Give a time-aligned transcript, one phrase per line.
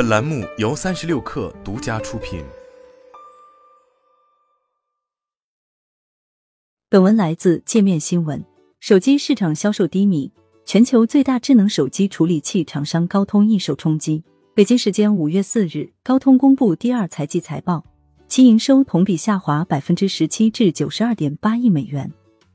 [0.00, 2.42] 本栏目由三十六氪独家出品。
[6.88, 8.42] 本文来自界面新闻。
[8.78, 10.32] 手机市场销售低迷，
[10.64, 14.24] 全球最大智能手机处理器厂商高通易受冲击。
[14.54, 17.84] 北京时间五月四日，高通公布第二财季财报，
[18.26, 22.10] 其营收同比下滑百分之十七至九十二点八亿美元，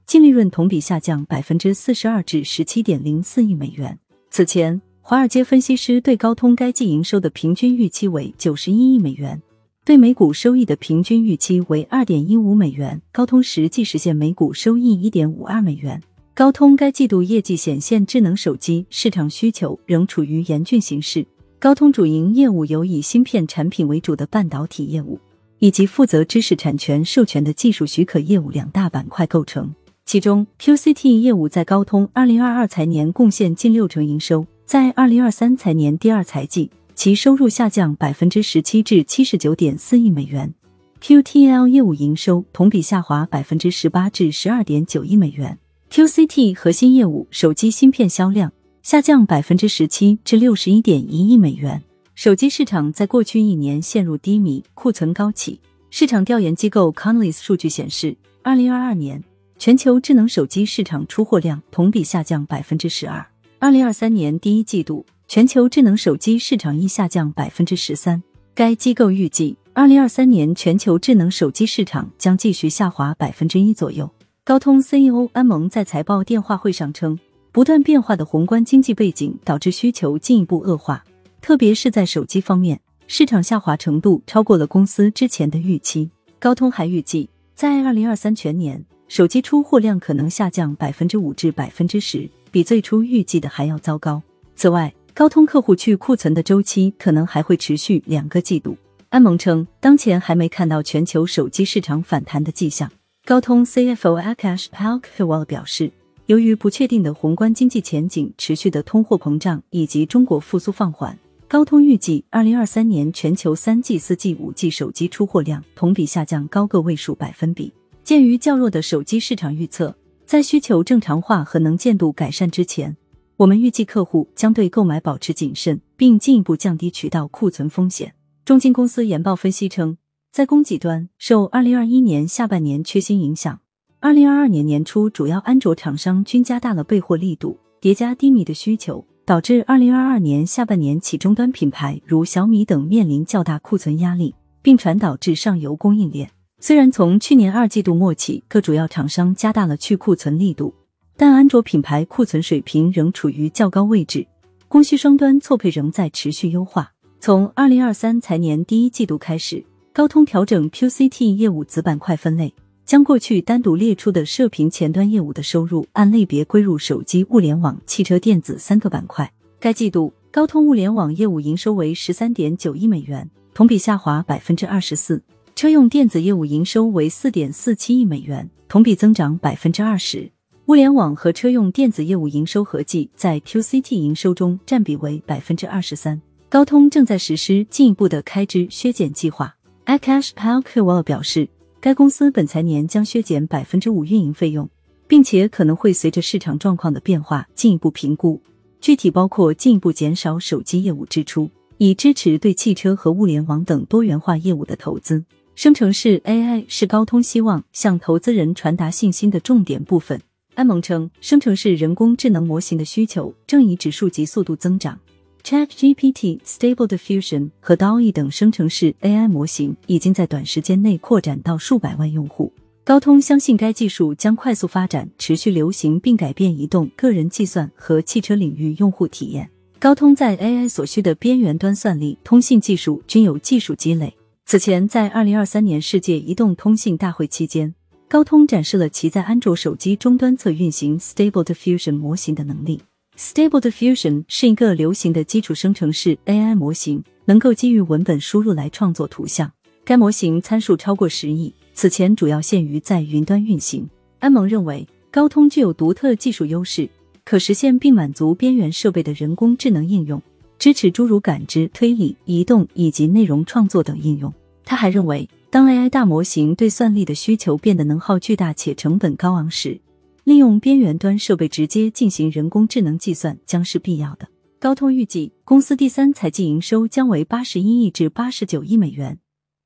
[0.08, 4.00] 净利润同比下降百分之四十二至十七点零四亿美元。
[4.32, 9.40] 此前，华尔街分析师对高通该季营收的平均预期为九十一亿美元，
[9.86, 13.00] 对每股收益的平均预期为二点一五美元。
[13.12, 16.02] 高通实际实现每股收益一点五二美元。
[16.34, 21.24] 高通该季度业绩显现，智能手机市场需求仍处于严峻形势。
[21.60, 25.20] 高通主营业务由以芯片产品为主的半导体业务，
[25.60, 29.72] 以及负责知识产权授权的技术许可业务两大板块构成。
[30.04, 40.52] 其中，QCT 业务在高通二零二二财年贡献近六成营收，在二零二三财年第二财季，其收入下降百分之十七至七十九点四亿美元。
[41.00, 45.56] QTL 业务营收同比下滑百分之十八至十二点九亿美元。
[45.92, 48.52] QCT 核心业务手机芯片销量。
[48.82, 51.84] 下降百分之十七至六十一点一亿美元。
[52.16, 55.60] 手机市场在过去一年陷入低迷，库存高企。
[55.92, 59.24] 市场调研机构 Canalys 数据显示，二零二二年
[59.60, 63.24] 全球智能手机市场出货量同比下降百分之十二。
[63.58, 68.22] 二零二三年第一季度，全球智能手机市场亦下降百分之十三。
[68.54, 74.10] 该机构预计，二零二三年全球智能手机市场将继续下滑百分之一左右。
[74.44, 77.18] 高通 CEO 安蒙在财报电话会上称。
[77.52, 81.02] 不断变化的宏观经济背景导致需求进一步恶化，
[81.40, 86.12] 特别是在手机方面，市场下滑程度超过了公司之前的预期。
[86.38, 94.24] 高通还预计，在二零二三全年，手机出货量可能下降百分之五至百分之十，比最初预计的还要糟糕。
[94.56, 98.78] 此外，高通客户去库存的周期可能还会持续两个季度。
[99.10, 102.90] 安蒙称，当前还没看到全球手机市场反弹的迹象。
[103.26, 105.92] 高通 CFO Akash Palkhiwala 表示。
[106.28, 117.74] 由于不确定的宏观经济前景、持续的通货膨胀以及中国复苏放缓，高通预计二零二三年全球三 G、四 G、五 G 手机出货量同比下降高个位数百分比。
[118.06, 119.94] 鉴于较弱的手机市场预测，
[120.26, 122.98] 在需求正常化和能见度改善之前，
[123.38, 128.14] 我们预计客户将对购买保持谨慎，并进一步降低渠道库存风险。
[128.44, 129.98] 中金公司研报分析称，
[130.32, 133.60] 在供给端受二零二一年下半年缺芯影响。
[134.00, 146.32] 二零二二年年初，主要安卓厂商均加大了备货力度，叠加低迷的需求，导致二零二二年下半年起终端品牌如小米等面临较大库存压力，并传导至上游供应链。
[146.60, 150.74] 虽然从去年二季度末起，各主要厂商加大了去库存力度，
[151.18, 154.26] 但安卓品牌库存水平仍处于较高位置，
[154.68, 156.92] 供需双端错配仍在持续优化。
[157.20, 159.64] 从二零二三财年第一季度开始，
[159.94, 162.54] 高通调整 QCT 业务子板块分类。
[162.86, 169.30] 将过去单独列出的射频前端业务的收入按类别归入手机、物联网、汽车电子三个板块。
[169.60, 175.18] 该季度高通物联网业务营收为十三点九亿美元，同比下滑百分之二十四；
[175.56, 180.30] 车用电子业务营收为四点四七亿美元，同比增长百分之二十。
[180.66, 186.22] 物联网和车用电子业务营收合计在 QCT 营收中占比为百分之二十三。
[186.50, 189.56] 高通正在实施进一步的开支削减计划。
[189.86, 191.48] Akash Palkhiwala 表示。
[191.80, 194.68] 该公司本财年将削减百分之五运营费用，
[195.08, 198.42] 并且可能会随着市场状况的变化进一步评估，
[198.82, 205.24] 具体包括进一步减少手机业务支出，以支持对汽车和物联网等多元化业务的投资。
[205.56, 210.20] 生成式 AI 是高通希望向投资人传达信心的重点部分。
[210.54, 215.00] 安蒙称，生成式人工智能模型的需求正以指数级速度增长。
[215.44, 222.52] ChatGPT、Stable Diffusion 和 DALL-E 等生成式 AI 模型已经在短时间内扩展到数百万用户。
[222.84, 229.50] 高通相信该技术将快速发展、持续流行，并改变移动、个人计算和汽车领域用户体验。
[229.80, 234.14] 高通在 AI 所需的边缘端算力、通信技术均有技术积累。
[234.48, 237.74] 此前，在二零二三年世界移动通信大会期间，
[238.08, 242.80] 高通展示了其在安卓手机终端侧运行 Stable Diffusion 模型的能力。
[243.18, 249.52] Stable Diffusion 是一个流行的基础生成式 AI 模型，能够基于文本输入来创作图像。
[249.84, 253.90] 该模型参数超过十亿，此前主要限于在云端运行。
[254.20, 256.88] 安蒙认为，高通具有独特技术优势，
[257.24, 260.22] 可实现并满足边缘设备的人工智能应用，
[260.58, 264.34] 支持诸如感知、推理、移动以及内容创作等应用。
[264.64, 269.80] 他还认为，当 AI 大模型对算力的需求变得能耗巨大且成本高昂时，
[270.24, 274.28] 利用边缘端设备直接进行人工智能计算将是必要的。
[274.58, 279.20] 高通预计公司第三财季营收将为八十一亿至八十九亿美元，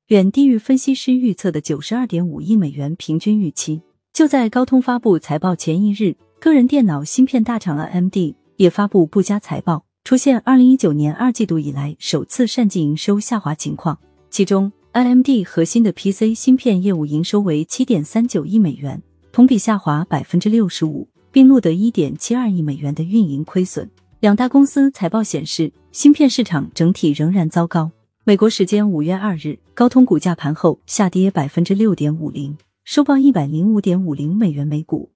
[0.08, 3.80] 远低于分析师预测的九十二点五亿美元平均预期。
[4.12, 8.16] 就在高通发布财报前一日，个人电脑芯片大厂 AMD
[8.56, 13.98] 也发布不佳财报，出现二零一九年二季度以来首次单季营收下滑情况。
[14.28, 19.00] 其中，AMD 核心的 PC 芯片业务营收为七点三九亿美元，
[19.30, 23.88] 同比下滑百分之六十五，并录得一点七二亿美元的运营亏损。
[24.20, 27.90] 两大公司财报显示，芯片市场整体仍然糟糕。
[28.24, 35.10] 美国时间五月二日，高通股价盘后下跌百分之六点五零，收报一百零五点五零美元每股。